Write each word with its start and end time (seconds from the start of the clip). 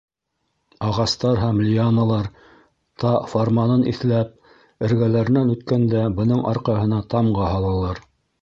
Ағастар 0.85 1.41
һәм 1.41 1.59
лианалар, 1.65 2.29
Тһа 3.03 3.11
фарманын 3.33 3.85
иҫләп, 3.93 4.33
эргәләренән 4.89 5.55
үткәндә, 5.57 6.03
бының 6.21 6.45
арҡаһына 6.55 7.03
тамға 7.17 7.53
һалалар. 7.57 8.07